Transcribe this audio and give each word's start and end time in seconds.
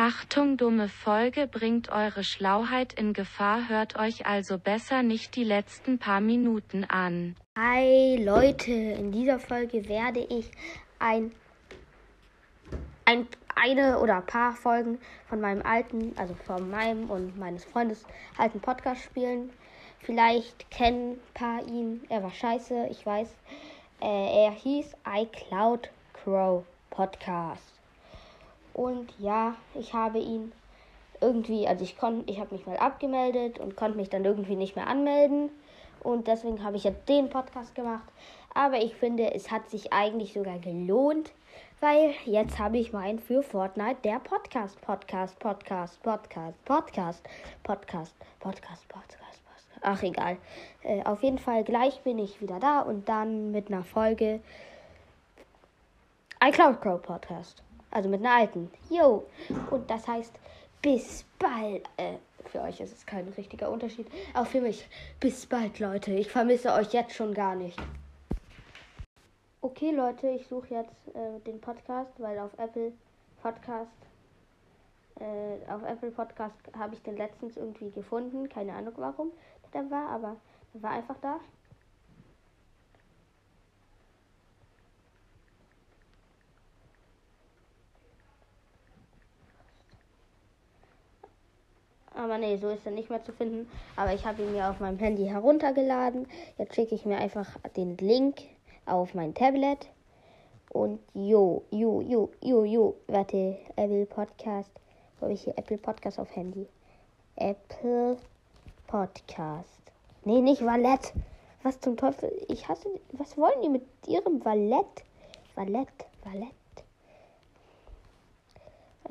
Achtung, 0.00 0.56
dumme 0.56 0.88
Folge 0.88 1.48
bringt 1.48 1.90
eure 1.90 2.22
Schlauheit 2.22 2.92
in 2.92 3.14
Gefahr, 3.14 3.68
hört 3.68 3.98
euch 3.98 4.26
also 4.26 4.56
besser 4.56 5.02
nicht 5.02 5.34
die 5.34 5.42
letzten 5.42 5.98
paar 5.98 6.20
Minuten 6.20 6.84
an. 6.84 7.34
Hi 7.58 8.16
Leute, 8.24 8.70
in 8.70 9.10
dieser 9.10 9.40
Folge 9.40 9.88
werde 9.88 10.20
ich 10.20 10.52
ein, 11.00 11.32
ein 13.06 13.26
eine 13.56 13.98
oder 13.98 14.18
ein 14.18 14.26
paar 14.26 14.52
Folgen 14.52 15.00
von 15.28 15.40
meinem 15.40 15.62
alten, 15.62 16.12
also 16.16 16.32
von 16.46 16.70
meinem 16.70 17.10
und 17.10 17.36
meines 17.36 17.64
Freundes 17.64 18.04
alten 18.36 18.60
Podcast 18.60 19.02
spielen. 19.02 19.50
Vielleicht 19.98 20.70
kennen 20.70 21.14
ein 21.14 21.34
paar 21.34 21.66
ihn. 21.66 22.04
Er 22.08 22.22
war 22.22 22.30
scheiße, 22.30 22.86
ich 22.88 23.04
weiß. 23.04 23.34
Äh, 24.00 24.44
er 24.44 24.52
hieß 24.52 24.92
iCloud 25.04 25.90
Crow 26.12 26.64
Podcast. 26.88 27.77
Und 28.78 29.12
ja, 29.18 29.56
ich 29.74 29.92
habe 29.92 30.20
ihn 30.20 30.52
irgendwie, 31.20 31.66
also 31.66 31.82
ich 31.82 31.98
konnte, 31.98 32.30
ich 32.30 32.38
habe 32.38 32.54
mich 32.54 32.64
mal 32.64 32.76
abgemeldet 32.76 33.58
und 33.58 33.74
konnte 33.74 33.96
mich 33.96 34.08
dann 34.08 34.24
irgendwie 34.24 34.54
nicht 34.54 34.76
mehr 34.76 34.86
anmelden. 34.86 35.50
Und 36.04 36.28
deswegen 36.28 36.62
habe 36.62 36.76
ich 36.76 36.84
ja 36.84 36.92
den 36.92 37.28
Podcast 37.28 37.74
gemacht. 37.74 38.04
Aber 38.54 38.78
ich 38.78 38.94
finde, 38.94 39.34
es 39.34 39.50
hat 39.50 39.68
sich 39.68 39.92
eigentlich 39.92 40.32
sogar 40.32 40.60
gelohnt, 40.60 41.32
weil 41.80 42.14
jetzt 42.24 42.60
habe 42.60 42.78
ich 42.78 42.92
meinen 42.92 43.18
für 43.18 43.42
Fortnite 43.42 43.98
der 44.04 44.20
Podcast, 44.20 44.80
Podcast, 44.80 45.40
Podcast, 45.40 46.00
Podcast, 46.00 46.64
Podcast, 46.64 47.24
Podcast, 47.64 48.14
Podcast, 48.38 48.88
Podcast, 48.88 48.88
Podcast. 48.88 49.42
Ach 49.80 50.02
egal. 50.04 50.36
Äh, 50.84 51.02
auf 51.02 51.24
jeden 51.24 51.38
Fall 51.38 51.64
gleich 51.64 52.00
bin 52.02 52.20
ich 52.20 52.40
wieder 52.40 52.60
da 52.60 52.82
und 52.82 53.08
dann 53.08 53.50
mit 53.50 53.72
einer 53.72 53.82
Folge 53.82 54.38
iCloud 56.40 56.80
Crow 56.80 57.02
Podcast. 57.02 57.64
Also 57.90 58.08
mit 58.08 58.20
einer 58.20 58.36
alten. 58.36 58.70
Yo. 58.90 59.24
Und 59.70 59.90
das 59.90 60.06
heißt, 60.06 60.34
bis 60.82 61.24
bald. 61.38 61.88
Äh, 61.96 62.14
für 62.46 62.62
euch 62.62 62.80
ist 62.80 62.94
es 62.94 63.04
kein 63.04 63.28
richtiger 63.36 63.70
Unterschied. 63.70 64.06
Auch 64.34 64.46
für 64.46 64.60
mich. 64.60 64.88
Bis 65.20 65.46
bald, 65.46 65.78
Leute. 65.80 66.12
Ich 66.12 66.30
vermisse 66.30 66.72
euch 66.72 66.92
jetzt 66.92 67.14
schon 67.14 67.34
gar 67.34 67.54
nicht. 67.54 67.78
Okay, 69.60 69.90
Leute, 69.90 70.28
ich 70.28 70.46
suche 70.46 70.74
jetzt 70.74 71.08
äh, 71.14 71.40
den 71.46 71.60
Podcast, 71.60 72.12
weil 72.18 72.38
auf 72.38 72.52
Apple 72.58 72.92
Podcast, 73.42 73.90
äh, 75.18 75.70
auf 75.70 75.82
Apple 75.82 76.10
Podcast 76.10 76.54
habe 76.78 76.94
ich 76.94 77.02
den 77.02 77.16
letztens 77.16 77.56
irgendwie 77.56 77.90
gefunden. 77.90 78.48
Keine 78.48 78.72
Ahnung 78.72 78.94
warum 78.96 79.32
der 79.72 79.90
war, 79.90 80.08
aber 80.10 80.36
der 80.74 80.82
war 80.82 80.90
einfach 80.92 81.16
da. 81.20 81.40
Aber 92.14 92.38
nee, 92.38 92.56
so 92.56 92.68
ist 92.68 92.84
er 92.86 92.92
nicht 92.92 93.10
mehr 93.10 93.22
zu 93.22 93.32
finden. 93.32 93.70
Aber 93.96 94.12
ich 94.12 94.24
habe 94.26 94.42
ihn 94.42 94.52
mir 94.52 94.70
auf 94.70 94.80
meinem 94.80 94.98
Handy 94.98 95.26
heruntergeladen. 95.26 96.26
Jetzt 96.56 96.74
schicke 96.74 96.94
ich 96.94 97.04
mir 97.04 97.18
einfach 97.18 97.56
den 97.76 97.96
Link 97.96 98.42
auf 98.86 99.14
mein 99.14 99.34
Tablet. 99.34 99.88
Und 100.70 101.00
jo, 101.14 101.62
jo, 101.70 102.00
jo, 102.02 102.30
jo, 102.42 102.64
jo. 102.64 102.94
Warte, 103.06 103.58
Apple 103.76 104.06
Podcast. 104.06 104.70
Wo 105.18 105.24
habe 105.24 105.34
ich 105.34 105.42
hier 105.42 105.56
Apple 105.56 105.78
Podcast 105.78 106.18
auf 106.18 106.34
Handy? 106.34 106.66
Apple 107.36 108.16
Podcast. 108.86 109.82
Nee, 110.24 110.40
nicht 110.40 110.64
Valett. 110.64 111.12
Was 111.62 111.80
zum 111.80 111.96
Teufel? 111.96 112.30
Ich 112.48 112.68
hasse. 112.68 112.88
Was 113.12 113.36
wollen 113.36 113.62
die 113.62 113.68
mit 113.68 113.82
ihrem 114.06 114.44
Valett? 114.44 115.04
Valett, 115.54 115.88
Valett. 116.24 116.48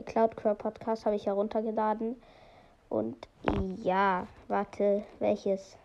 Cloud 0.05 0.37
Crow 0.37 0.57
Podcast 0.57 1.05
habe 1.05 1.15
ich 1.15 1.25
heruntergeladen. 1.25 2.15
Und 2.89 3.27
ja, 3.83 4.27
warte, 4.47 5.03
welches? 5.19 5.77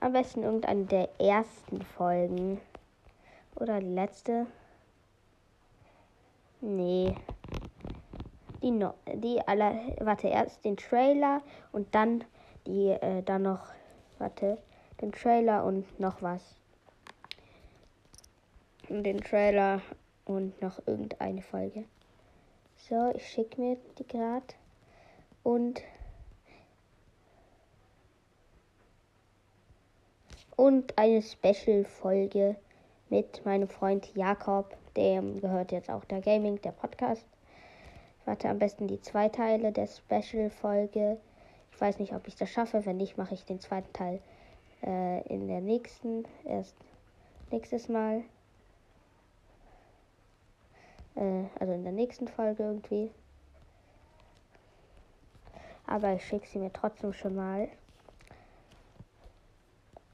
Am 0.00 0.12
besten 0.12 0.42
irgendeine 0.42 0.84
der 0.84 1.08
ersten 1.20 1.82
Folgen. 1.82 2.60
Oder 3.56 3.80
die 3.80 3.94
letzte? 3.94 4.46
Nee. 6.60 7.16
Die, 8.62 8.70
no 8.70 8.94
die 9.14 9.40
aller. 9.46 9.74
Warte, 10.00 10.28
erst 10.28 10.64
den 10.64 10.76
Trailer 10.76 11.42
und 11.72 11.94
dann 11.94 12.24
die, 12.66 12.88
äh, 12.88 13.22
dann 13.22 13.42
noch. 13.42 13.66
Warte, 14.18 14.58
den 15.00 15.12
Trailer 15.12 15.64
und 15.64 16.00
noch 16.00 16.22
was. 16.22 16.56
Den 18.88 19.20
Trailer 19.20 19.80
und 20.24 20.60
noch 20.62 20.78
irgendeine 20.86 21.42
Folge. 21.42 21.84
So, 22.76 23.12
ich 23.14 23.26
schicke 23.26 23.60
mir 23.60 23.76
die 23.98 24.06
gerade 24.06 24.54
und 25.44 25.82
und 30.56 30.98
eine 30.98 31.22
Special-Folge 31.22 32.56
mit 33.10 33.44
meinem 33.44 33.68
Freund 33.68 34.12
Jakob, 34.16 34.76
dem 34.96 35.40
gehört 35.40 35.70
jetzt 35.70 35.90
auch 35.90 36.04
der 36.06 36.20
Gaming, 36.20 36.60
der 36.62 36.72
Podcast. 36.72 37.24
Ich 38.20 38.26
warte 38.26 38.48
am 38.48 38.58
besten 38.58 38.88
die 38.88 39.00
zwei 39.00 39.28
Teile 39.28 39.70
der 39.70 39.86
Special-Folge. 39.86 41.18
Ich 41.72 41.80
weiß 41.80 41.98
nicht, 41.98 42.14
ob 42.14 42.26
ich 42.26 42.36
das 42.36 42.50
schaffe. 42.50 42.86
Wenn 42.86 42.96
nicht, 42.96 43.18
mache 43.18 43.34
ich 43.34 43.44
den 43.44 43.60
zweiten 43.60 43.92
Teil 43.92 44.20
äh, 44.82 45.22
in 45.28 45.46
der 45.46 45.60
nächsten, 45.60 46.24
erst 46.44 46.76
nächstes 47.50 47.88
Mal. 47.88 48.22
Äh, 51.16 51.44
also 51.60 51.72
in 51.74 51.82
der 51.82 51.92
nächsten 51.92 52.28
Folge 52.28 52.62
irgendwie. 52.62 53.10
Aber 55.86 56.14
ich 56.14 56.24
schicke 56.24 56.46
sie 56.46 56.58
mir 56.58 56.72
trotzdem 56.72 57.12
schon 57.12 57.34
mal. 57.34 57.68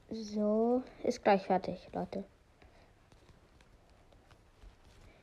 So, 0.09 0.83
ist 1.03 1.23
gleich 1.23 1.45
fertig, 1.45 1.87
Leute. 1.93 2.25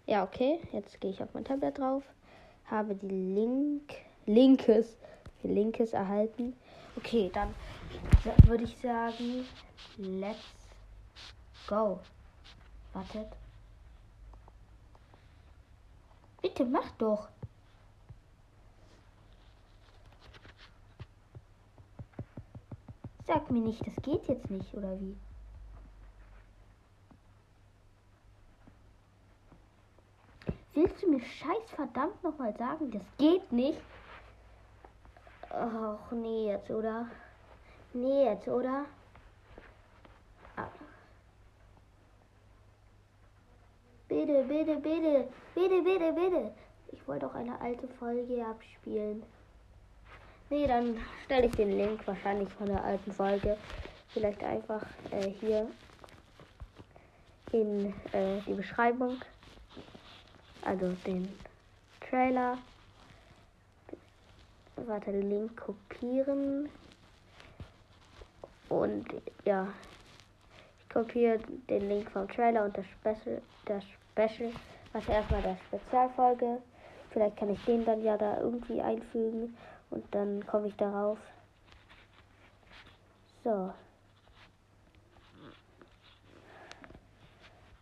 Ja, 0.06 0.24
okay. 0.24 0.58
Jetzt 0.72 0.98
gehe 1.00 1.10
ich 1.10 1.22
auf 1.22 1.34
mein 1.34 1.44
Tablet 1.44 1.78
drauf. 1.78 2.02
Habe 2.64 2.94
die 2.94 3.08
Link, 3.08 3.94
Linkes, 4.24 4.96
Linkes 5.42 5.92
erhalten. 5.92 6.56
Okay, 6.96 7.30
dann 7.32 7.54
würde 8.44 8.64
ich 8.64 8.76
sagen, 8.78 9.46
let's 9.98 10.38
go. 11.66 12.00
Wartet. 12.94 13.28
Bitte 16.40 16.64
mach 16.64 16.90
doch. 16.92 17.28
Sag 23.28 23.50
mir 23.50 23.60
nicht, 23.60 23.86
das 23.86 23.94
geht 23.96 24.26
jetzt 24.26 24.48
nicht, 24.50 24.74
oder 24.74 24.98
wie? 24.98 25.14
Willst 30.72 31.02
du 31.02 31.10
mir 31.10 31.20
scheiß 31.20 31.70
verdammt 31.76 32.24
nochmal 32.24 32.56
sagen, 32.56 32.90
das 32.90 33.02
geht 33.18 33.52
nicht? 33.52 33.82
Ach, 35.50 36.10
nee, 36.10 36.46
jetzt, 36.46 36.70
oder? 36.70 37.06
Nee, 37.92 38.24
jetzt, 38.24 38.48
oder? 38.48 38.86
Ah. 40.56 40.68
Bitte, 44.08 44.42
bitte, 44.44 44.76
bitte, 44.76 45.28
bitte, 45.54 45.82
bitte, 45.82 46.12
bitte. 46.14 46.54
Ich 46.92 47.06
wollte 47.06 47.26
auch 47.26 47.34
eine 47.34 47.60
alte 47.60 47.88
Folge 47.88 48.42
abspielen. 48.46 49.22
Nee, 50.50 50.66
dann 50.66 50.96
stelle 51.24 51.46
ich 51.46 51.54
den 51.56 51.76
Link 51.76 52.06
wahrscheinlich 52.06 52.48
von 52.54 52.68
der 52.68 52.82
alten 52.82 53.12
Folge 53.12 53.56
vielleicht 54.08 54.42
einfach 54.42 54.82
äh, 55.10 55.30
hier 55.40 55.68
in 57.52 57.92
äh, 58.12 58.40
die 58.46 58.54
Beschreibung. 58.54 59.20
Also 60.64 60.96
den 61.06 61.28
Trailer. 62.08 62.58
Warte, 64.76 65.10
Link 65.10 65.56
kopieren. 65.56 66.70
Und 68.68 69.06
ja, 69.44 69.68
ich 70.78 70.88
kopiere 70.88 71.38
den 71.68 71.88
Link 71.88 72.10
vom 72.10 72.28
Trailer 72.28 72.64
und 72.64 72.76
das 72.76 72.86
Special, 72.86 73.42
das 73.66 73.84
Special, 74.12 74.52
was 74.92 75.06
erstmal 75.08 75.42
der 75.42 75.56
Spezialfolge. 75.68 76.62
Vielleicht 77.10 77.36
kann 77.36 77.50
ich 77.50 77.64
den 77.64 77.84
dann 77.84 78.02
ja 78.02 78.16
da 78.16 78.40
irgendwie 78.40 78.80
einfügen. 78.80 79.56
Und 79.90 80.04
dann 80.14 80.46
komme 80.46 80.68
ich 80.68 80.76
darauf. 80.76 81.18
So. 83.44 83.72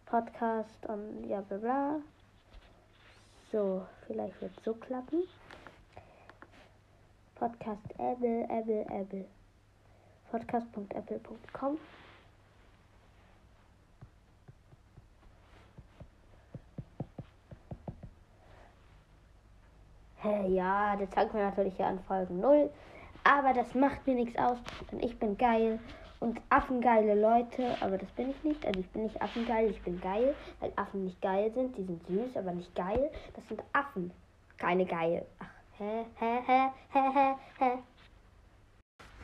Podcast 0.07 0.87
und 0.87 1.25
ja 1.29 1.41
bla 1.41 1.59
bla. 1.59 2.01
So, 3.51 3.87
vielleicht 4.07 4.41
wird 4.41 4.53
so 4.65 4.75
klappen. 4.75 5.25
Podcast 7.35 7.91
Apple, 7.99 8.45
Apple, 8.49 8.87
Apple. 8.89 9.25
Podcast.apple.com. 10.31 11.79
Hä, 20.27 20.49
ja, 20.49 20.97
der 20.97 21.09
zeigt 21.13 21.35
mir 21.35 21.45
natürlich 21.45 21.79
ja 21.79 21.87
an 21.87 22.01
Folgen 22.01 22.41
0. 22.41 22.69
Aber 23.23 23.53
das 23.53 23.75
macht 23.75 24.07
mir 24.07 24.15
nichts 24.15 24.37
aus, 24.39 24.59
denn 24.91 25.01
ich 25.01 25.17
bin 25.19 25.37
geil 25.39 25.79
und 26.19 26.41
affengeile 26.49 27.15
Leute, 27.15 27.77
aber 27.81 27.97
das 27.97 28.09
bin 28.11 28.31
ich 28.31 28.43
nicht. 28.43 28.67
Also 28.67 28.81
ich 28.81 28.89
bin 28.89 29.05
nicht 29.05 29.23
affengeil, 29.23 29.71
ich 29.71 29.81
bin 29.83 30.01
geil, 30.01 30.35
weil 30.61 30.73
Affen 30.75 31.05
nicht 31.05 31.21
geil 31.23 31.53
sind. 31.53 31.77
Die 31.77 31.85
sind 31.85 32.05
süß, 32.09 32.37
aber 32.37 32.53
nicht 32.53 32.75
geil. 32.75 33.11
Das 33.35 33.47
sind 33.47 33.63
Affen, 33.73 34.11
keine 34.59 34.85
geil. 34.85 35.25
Ach, 35.39 35.47
hä, 35.79 36.05
hä, 36.19 36.39
hä, 36.47 36.71
hä, 36.93 37.01
hä, 37.15 37.35
hä. 37.59 37.71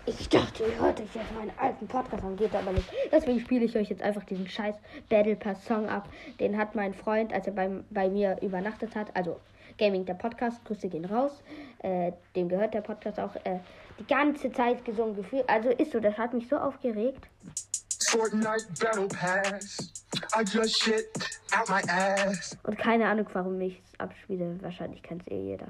Ich 0.07 0.29
dachte, 0.29 0.65
ihr 0.65 0.81
hört 0.81 1.01
euch 1.01 1.15
jetzt 1.15 1.35
meinen 1.35 1.53
alten 1.59 1.87
Podcast 1.87 2.25
an, 2.25 2.37
geht 2.37 2.55
aber 2.55 2.73
nicht. 2.73 2.93
Deswegen 3.11 3.41
spiele 3.41 3.65
ich 3.65 3.77
euch 3.77 3.89
jetzt 3.89 4.03
einfach 4.03 4.25
diesen 4.25 4.49
scheiß 4.49 4.77
Battle 5.09 5.37
Pass 5.37 5.65
Song 5.65 5.89
ab. 5.89 6.09
Den 6.39 6.57
hat 6.59 6.75
mein 6.75 6.93
Freund, 6.95 7.33
als 7.33 7.47
er 7.47 7.53
bei, 7.53 7.71
bei 7.91 8.09
mir 8.09 8.37
übernachtet 8.43 8.97
hat, 8.97 9.15
also 9.15 9.41
Gaming 9.79 10.05
der 10.05 10.15
Podcast, 10.15 10.65
Grüße 10.65 10.89
gehen 10.89 11.05
raus. 11.05 11.43
Äh, 11.81 12.13
dem 12.37 12.49
gehört 12.49 12.75
der 12.75 12.81
Podcast 12.81 13.19
auch 13.19 13.35
äh, 13.45 13.59
die 13.99 14.07
ganze 14.07 14.53
Zeit 14.53 14.85
gesungen 14.85 15.17
gefühlt. 15.17 15.49
Also 15.49 15.71
ist 15.71 15.93
so, 15.93 16.01
das 16.01 16.17
hat 16.17 16.33
mich 16.35 16.49
so 16.49 16.57
aufgeregt. 16.57 17.27
Fortnite 18.09 18.67
Battle 18.81 19.09
Pass. 19.09 20.05
I 20.37 20.43
just 20.45 20.83
shit 20.83 21.07
out 21.57 21.69
my 21.69 21.83
ass. 21.89 22.57
Und 22.65 22.79
keine 22.79 23.07
Ahnung, 23.09 23.27
warum 23.33 23.61
ich 23.61 23.81
es 23.85 24.01
abspiele. 24.01 24.59
Wahrscheinlich 24.61 25.03
kennt 25.03 25.23
es 25.23 25.29
eh 25.29 25.41
jeder. 25.41 25.69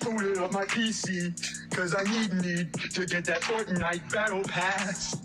Boot 0.00 0.24
it 0.24 0.38
up 0.38 0.52
my 0.52 0.64
PC, 0.64 1.32
cause 1.70 1.94
I 1.94 2.02
need 2.04 2.32
need 2.42 2.72
to 2.74 3.06
get 3.06 3.24
that 3.26 3.40
Fortnite 3.42 4.12
Battle 4.12 4.42
Pass. 4.42 5.16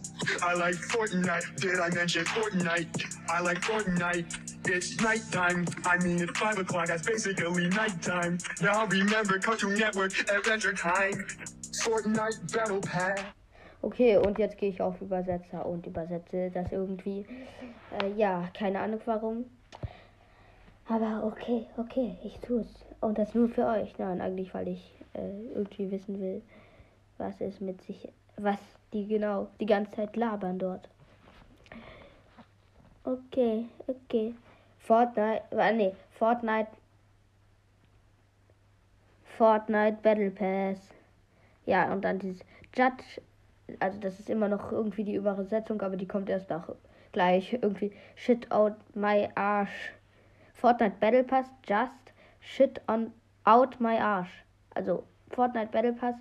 I 0.44 0.54
like 0.54 0.76
Fortnite, 0.76 1.60
did 1.60 1.80
I 1.80 1.90
mention 1.90 2.26
Fortnite? 2.26 2.88
I 3.30 3.40
like 3.42 3.62
Fortnite. 3.62 4.68
It's 4.68 5.00
nighttime. 5.02 5.66
I 5.86 5.98
mean, 6.04 6.22
it's 6.22 6.38
5 6.38 6.60
o'clock, 6.60 6.88
that's 6.88 7.06
basically 7.06 7.70
nighttime. 7.70 8.38
Now 8.62 8.86
remember 8.86 9.40
Cartoon 9.40 9.76
Network 9.76 10.14
Adventure 10.30 10.74
Time. 10.74 11.26
Fortnite 11.84 12.54
Battle 12.54 12.82
Pass. 12.82 13.20
Okay, 13.82 14.18
und 14.18 14.38
jetzt 14.38 14.58
gehe 14.58 14.70
ich 14.70 14.82
auf 14.82 15.00
Übersetzer 15.02 15.66
und 15.66 15.86
übersetze 15.86 16.52
das 16.52 16.72
irgendwie. 16.72 17.26
Äh, 18.02 18.12
ja, 18.18 18.50
keine 18.54 18.80
Ahnung 18.80 19.00
warum. 19.06 19.46
Aber 20.90 21.24
okay, 21.26 21.68
okay, 21.78 22.18
ich 22.24 22.40
tue 22.40 22.62
es. 22.62 22.86
Und 23.02 23.18
das 23.18 23.36
nur 23.36 23.50
für 23.50 23.66
euch. 23.66 23.98
Nein, 23.98 24.22
eigentlich, 24.22 24.54
weil 24.54 24.70
ich 24.70 24.96
äh, 25.14 25.44
irgendwie 25.54 25.92
wissen 25.92 26.20
will, 26.20 26.42
was 27.18 27.42
es 27.42 27.60
mit 27.60 27.82
sich, 27.82 28.10
was 28.38 28.60
die 28.94 29.08
genau 29.08 29.48
die 29.60 29.66
ganze 29.66 29.92
Zeit 29.92 30.16
labern 30.16 30.60
dort. 30.60 30.88
Okay, 33.04 33.66
okay. 33.88 34.34
Fortnite, 34.80 35.42
äh, 35.52 35.74
nee, 35.74 35.94
Fortnite, 36.12 36.70
Fortnite 39.38 39.98
Battle 40.02 40.32
Pass. 40.32 40.80
Ja, 41.66 41.92
und 41.92 42.06
dann 42.06 42.20
dieses 42.20 42.40
Judge, 42.74 43.22
also 43.80 44.00
das 44.00 44.20
ist 44.20 44.30
immer 44.30 44.48
noch 44.48 44.72
irgendwie 44.72 45.04
die 45.04 45.16
Übersetzung, 45.16 45.82
aber 45.82 45.98
die 45.98 46.08
kommt 46.08 46.30
erst 46.30 46.50
nach 46.50 46.70
gleich 47.12 47.54
irgendwie 47.54 47.92
Shit 48.16 48.50
out 48.52 48.76
my 48.96 49.28
Arsch. 49.36 49.97
Fortnite 50.62 51.00
Battle 51.00 51.24
Pass, 51.24 51.46
just 51.64 51.92
shit 52.40 52.82
on 52.88 53.12
out 53.46 53.80
my 53.80 53.98
Arsch. 54.00 54.44
Also 54.76 55.04
Fortnite 55.30 55.72
Battle 55.72 55.94
Pass 55.94 56.16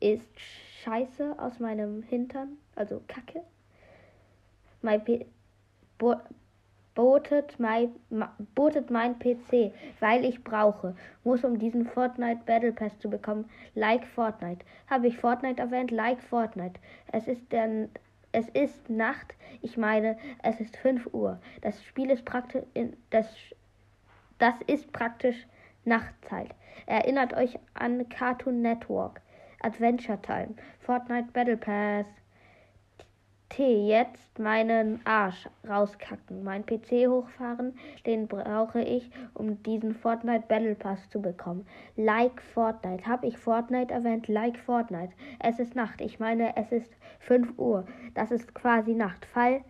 ist 0.00 0.28
Scheiße 0.82 1.38
aus 1.38 1.58
meinem 1.58 2.02
Hintern, 2.02 2.58
also 2.74 3.02
Kacke. 3.08 3.42
My 4.82 4.98
P 4.98 5.26
botet 6.94 7.58
mein, 7.58 7.94
botet 8.54 8.90
mein 8.90 9.18
PC, 9.18 9.72
weil 10.00 10.24
ich 10.24 10.42
brauche, 10.44 10.94
muss 11.24 11.44
um 11.44 11.58
diesen 11.58 11.86
Fortnite 11.86 12.42
Battle 12.44 12.72
Pass 12.72 12.98
zu 12.98 13.08
bekommen, 13.08 13.48
like 13.74 14.06
Fortnite. 14.06 14.64
Habe 14.88 15.06
ich 15.06 15.16
Fortnite 15.16 15.62
erwähnt? 15.62 15.90
Like 15.90 16.22
Fortnite. 16.22 16.80
Es 17.12 17.28
ist 17.28 17.50
der, 17.52 17.88
es 18.32 18.48
ist 18.50 18.90
Nacht, 18.90 19.34
ich 19.60 19.76
meine, 19.76 20.18
es 20.42 20.60
ist 20.60 20.76
5 20.76 21.14
Uhr. 21.14 21.38
Das 21.60 21.82
Spiel 21.84 22.10
ist 22.10 22.24
praktisch, 22.24 22.64
das, 23.10 23.26
das 24.38 24.54
ist 24.66 24.92
praktisch 24.92 25.46
Nachtzeit. 25.84 26.54
Erinnert 26.86 27.34
euch 27.34 27.58
an 27.74 28.08
Cartoon 28.08 28.62
Network, 28.62 29.20
Adventure 29.60 30.20
Time, 30.20 30.54
Fortnite 30.80 31.30
Battle 31.32 31.56
Pass. 31.56 32.06
T. 33.52 33.86
Jetzt 33.86 34.38
meinen 34.38 35.04
Arsch 35.04 35.46
rauskacken. 35.68 36.42
Mein 36.42 36.64
PC 36.64 37.06
hochfahren, 37.06 37.76
den 38.06 38.26
brauche 38.26 38.80
ich, 38.80 39.10
um 39.34 39.62
diesen 39.62 39.94
Fortnite 39.94 40.46
Battle 40.48 40.74
Pass 40.74 41.10
zu 41.10 41.20
bekommen. 41.20 41.66
Like 41.94 42.40
Fortnite. 42.40 43.06
Hab 43.06 43.24
ich 43.24 43.36
Fortnite 43.36 43.92
erwähnt? 43.92 44.26
Like 44.28 44.58
Fortnite. 44.58 45.12
Es 45.38 45.58
ist 45.58 45.74
Nacht. 45.74 46.00
Ich 46.00 46.18
meine, 46.18 46.56
es 46.56 46.72
ist 46.72 46.96
5 47.20 47.58
Uhr. 47.58 47.84
Das 48.14 48.30
ist 48.30 48.54
quasi 48.54 48.94
Nacht. 48.94 49.26
Fall, 49.26 49.62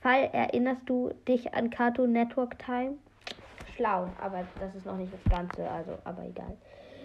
Fall, 0.00 0.30
erinnerst 0.32 0.88
du 0.88 1.10
dich 1.28 1.52
an 1.52 1.68
Cartoon 1.68 2.12
Network 2.12 2.58
Time? 2.58 2.96
Schlau, 3.78 4.08
aber 4.20 4.44
das 4.58 4.74
ist 4.74 4.86
noch 4.86 4.96
nicht 4.96 5.12
das 5.12 5.32
Ganze, 5.32 5.70
also, 5.70 5.96
aber 6.02 6.24
egal. 6.24 6.56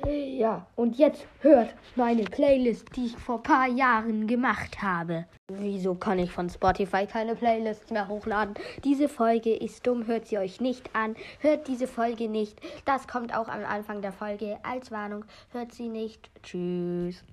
Ja, 0.07 0.65
und 0.75 0.97
jetzt 0.97 1.25
hört 1.41 1.73
meine 1.95 2.23
Playlist, 2.23 2.87
die 2.95 3.05
ich 3.05 3.15
vor 3.15 3.41
paar 3.41 3.67
Jahren 3.67 4.25
gemacht 4.27 4.81
habe. 4.81 5.25
Wieso 5.49 5.93
kann 5.93 6.17
ich 6.17 6.31
von 6.31 6.49
Spotify 6.49 7.05
keine 7.05 7.35
Playlists 7.35 7.91
mehr 7.91 8.07
hochladen? 8.07 8.55
Diese 8.83 9.07
Folge 9.07 9.55
ist 9.55 9.85
dumm, 9.85 10.07
hört 10.07 10.25
sie 10.25 10.39
euch 10.39 10.59
nicht 10.59 10.93
an. 10.93 11.15
Hört 11.39 11.67
diese 11.67 11.87
Folge 11.87 12.27
nicht. 12.27 12.59
Das 12.85 13.07
kommt 13.07 13.33
auch 13.33 13.47
am 13.47 13.63
Anfang 13.63 14.01
der 14.01 14.11
Folge 14.11 14.57
als 14.63 14.91
Warnung. 14.91 15.25
Hört 15.51 15.71
sie 15.73 15.87
nicht. 15.87 16.29
Tschüss. 16.41 17.23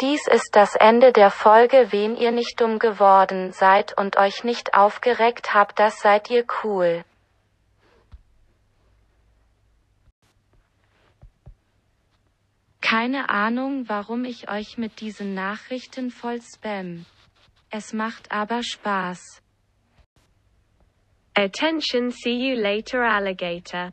Dies 0.00 0.26
ist 0.26 0.56
das 0.56 0.74
Ende 0.74 1.12
der 1.12 1.30
Folge. 1.30 1.88
Wen 1.90 2.16
ihr 2.16 2.32
nicht 2.32 2.60
dumm 2.60 2.80
geworden 2.80 3.52
seid 3.52 3.96
und 3.96 4.16
euch 4.16 4.42
nicht 4.42 4.74
aufgeregt 4.74 5.54
habt, 5.54 5.78
das 5.78 6.00
seid 6.00 6.30
ihr 6.30 6.44
cool. 6.64 7.04
Keine 12.82 13.30
Ahnung, 13.30 13.88
warum 13.88 14.24
ich 14.24 14.50
euch 14.50 14.76
mit 14.76 15.00
diesen 15.00 15.32
Nachrichten 15.32 16.10
voll 16.10 16.42
spam. 16.42 17.06
Es 17.70 17.94
macht 17.94 18.30
aber 18.30 18.62
Spaß. 18.62 19.40
Attention, 21.34 22.10
see 22.10 22.50
you 22.50 22.60
later, 22.60 23.00
Alligator. 23.02 23.92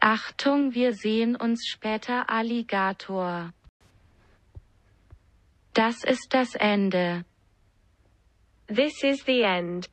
Achtung, 0.00 0.74
wir 0.74 0.92
sehen 0.92 1.36
uns 1.36 1.66
später, 1.66 2.28
Alligator. 2.28 3.52
Das 5.72 6.04
ist 6.04 6.34
das 6.34 6.54
Ende. 6.56 7.24
This 8.66 9.02
is 9.02 9.24
the 9.24 9.42
end. 9.42 9.88